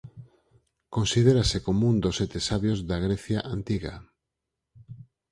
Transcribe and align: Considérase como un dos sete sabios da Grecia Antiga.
Considérase 0.95 1.57
como 1.65 1.81
un 1.91 1.95
dos 2.03 2.15
sete 2.19 2.39
sabios 2.49 2.79
da 2.89 2.97
Grecia 3.05 3.39
Antiga. 3.55 3.93